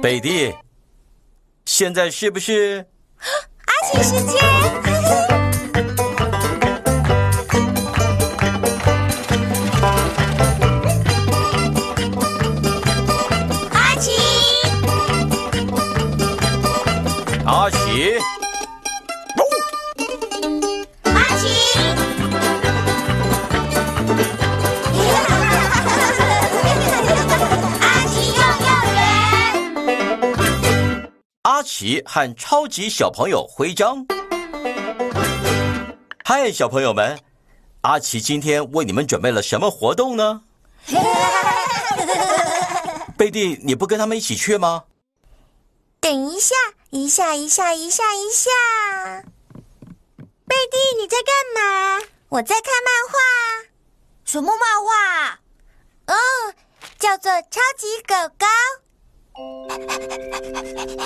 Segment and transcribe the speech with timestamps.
[0.00, 0.54] 贝蒂，
[1.66, 2.86] 现在是不是？
[3.66, 5.39] 阿奇时间。
[31.80, 34.04] 奇和超级小朋友徽章。
[36.22, 37.18] 嗨，小朋友们，
[37.80, 40.42] 阿奇今天为你们准备了什么活动呢？
[43.16, 44.84] 贝蒂，你不跟他们一起去吗？
[46.00, 46.54] 等一下，
[46.90, 48.50] 一下，一下，一下，一下。
[50.46, 52.02] 贝蒂，你在干嘛？
[52.28, 53.18] 我在看漫画。
[54.26, 55.40] 什么漫画？
[56.14, 56.16] 哦，
[56.98, 58.44] 叫做《超级狗狗》。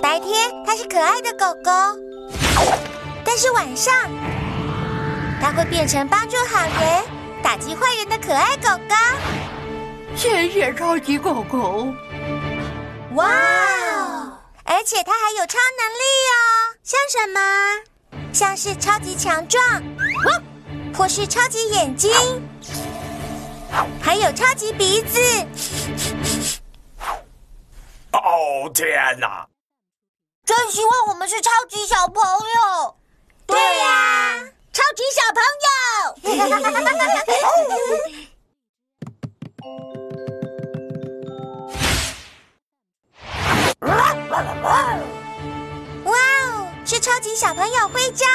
[0.00, 1.70] 白天它是可爱的狗狗，
[3.24, 3.94] 但是晚上
[5.40, 7.04] 它会变成帮助好人、
[7.42, 8.94] 打击坏人的可爱狗狗。
[10.14, 11.86] 谢谢超级狗狗。
[13.14, 14.32] 哇哦！
[14.64, 16.34] 而且它还有超能力哦，
[16.82, 17.40] 像什么？
[18.32, 19.82] 像是超级强壮，
[20.96, 22.10] 或是超级眼睛，
[24.00, 25.20] 还有超级鼻子。
[28.12, 29.46] 哦天哪！
[30.44, 32.96] 真希望我们是超级小朋友。
[33.46, 35.68] 对呀、超级小朋友。
[43.80, 43.92] 哇
[46.04, 48.28] 哦，是超级小朋友徽章。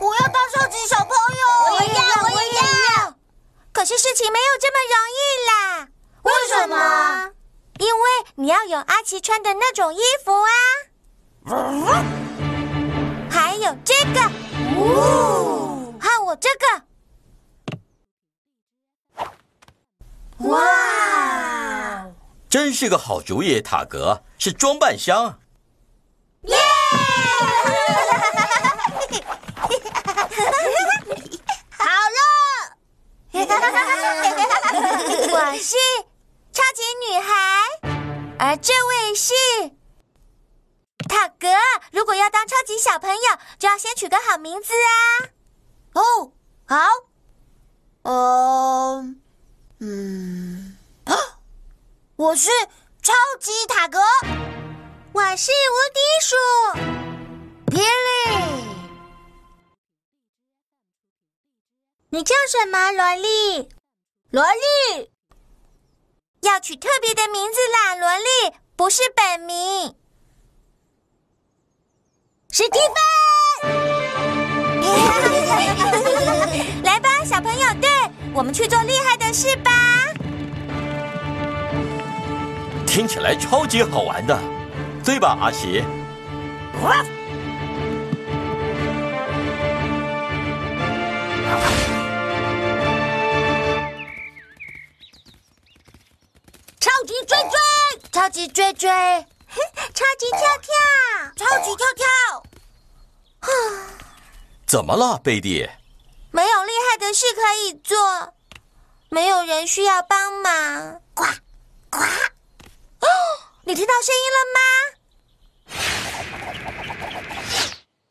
[0.00, 1.16] 我要当超级小朋友。
[1.72, 3.14] 我也要，我也要。
[3.72, 5.27] 可是事情没有这么容易？
[7.78, 8.02] 因为
[8.36, 10.50] 你要有阿奇穿的那种衣服啊。
[13.30, 14.20] 还有这个，
[14.76, 16.82] 哦，和我这个。
[20.48, 22.06] 哇！
[22.48, 25.40] 真是个好主意，塔格是装扮箱。
[41.92, 43.22] 如果要当超级小朋友，
[43.58, 45.30] 就要先取个好名字啊。
[45.94, 46.32] 哦，
[46.66, 46.76] 好，
[48.02, 49.14] 呃，
[49.80, 51.14] 嗯，啊，
[52.16, 52.50] 我是
[53.02, 53.98] 超级塔格，
[55.12, 56.36] 我是无敌鼠，
[57.66, 58.64] 霹雳，
[62.10, 62.92] 你叫什么？
[62.92, 63.68] 萝莉。
[64.30, 65.10] 萝莉，
[66.42, 69.96] 要取特别的名字啦，萝莉不是本名。
[72.58, 72.78] 史蒂
[73.62, 73.70] 芬，
[76.82, 77.88] 来吧，小朋友对，
[78.34, 79.70] 我们去做厉害的事吧！
[82.84, 84.36] 听起来超级好玩的，
[85.04, 85.84] 对吧，阿奇？
[96.80, 97.56] 超级追追，
[98.10, 98.90] 超级追追，
[99.94, 100.74] 超级跳跳，
[101.36, 102.37] 超级跳跳，
[104.66, 105.68] 怎么了，贝蒂？
[106.30, 108.34] 没有厉害的事可以做，
[109.08, 111.00] 没有人需要帮忙。
[111.14, 111.24] 呱
[111.90, 113.08] 呱，哦，
[113.64, 114.60] 你听到声音了吗？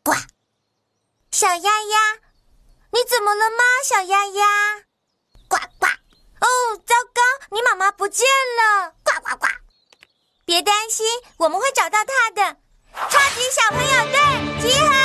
[0.03, 0.13] 呱，
[1.31, 2.13] 小丫丫，
[2.91, 3.63] 你怎么了吗？
[3.83, 4.45] 小丫丫？
[5.47, 6.47] 呱呱，哦，
[6.85, 7.21] 糟糕，
[7.51, 8.25] 你妈妈不见
[8.57, 8.93] 了！
[9.03, 9.47] 呱呱呱，
[10.45, 11.05] 别担心，
[11.37, 12.57] 我们会找到她的。
[13.09, 14.15] 超级小朋友队
[14.61, 14.96] 集合！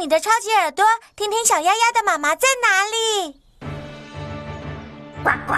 [0.00, 0.82] 你的超级耳朵
[1.14, 3.38] 听听小丫丫的妈妈在哪里。
[5.22, 5.52] 呱呱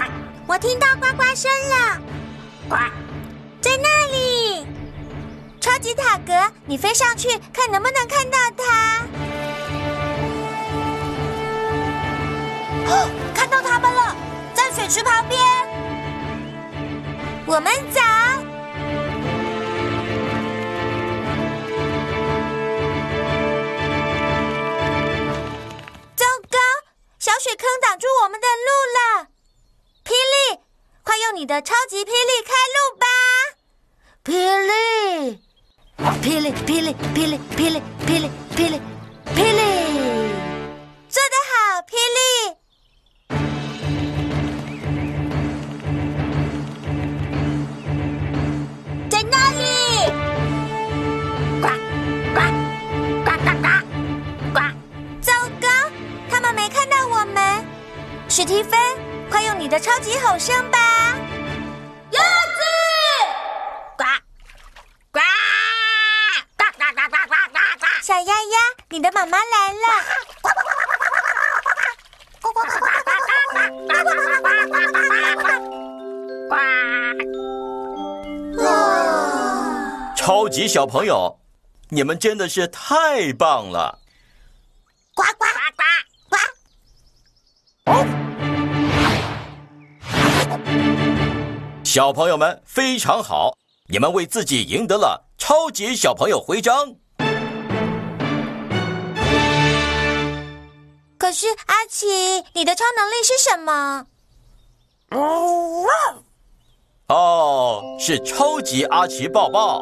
[0.45, 2.01] 我听到呱呱声了，
[2.67, 2.75] 呱，
[3.61, 4.67] 在那里。
[5.61, 6.33] 超级塔格，
[6.65, 9.05] 你飞上去看能不能看到它。
[12.91, 14.13] 哦，看到他们了，
[14.53, 15.39] 在水池旁边。
[17.45, 18.02] 我们在。
[31.43, 33.05] 你的超级霹雳开路吧！
[34.23, 34.31] 霹
[34.65, 34.71] 雳，
[36.23, 38.79] 霹雳霹雳霹雳霹雳霹雳
[39.35, 39.59] 霹雳！
[41.09, 41.51] 做得好，
[41.81, 42.17] 霹雳！
[49.09, 49.61] 在那里！
[51.59, 51.67] 呱
[52.33, 52.39] 呱
[53.25, 53.67] 呱呱呱
[54.53, 54.57] 呱！
[55.21, 55.27] 糟
[55.59, 55.67] 糕，
[56.31, 57.65] 他们没看到我们。
[58.29, 58.79] 史蒂芬，
[59.29, 60.79] 快用你的超级吼声吧！
[68.93, 69.77] 你的妈妈来了。
[80.15, 81.39] 超级小朋友，
[81.89, 83.97] 你们真的是太棒了！
[85.15, 86.35] 呱呱呱
[87.85, 87.95] 呱！
[91.83, 93.57] 小朋友们非常好，
[93.87, 96.97] 你们为自己赢得了超级小朋友徽章。
[101.23, 102.05] 可是阿奇，
[102.51, 104.05] 你的超能力是什么？
[107.07, 109.81] 哦，是超级阿奇抱抱。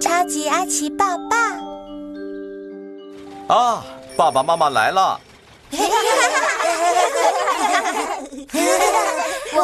[0.00, 1.36] 超级阿奇抱抱。
[3.52, 3.84] 啊，
[4.16, 5.20] 爸爸妈妈来了！
[5.72, 5.76] 我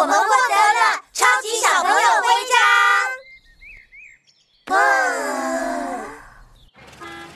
[0.05, 2.59] 们获得了超级小朋友徽章。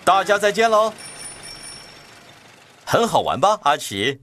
[0.05, 0.93] 大家再见喽！
[2.89, 4.23] 很好玩吧，阿奇？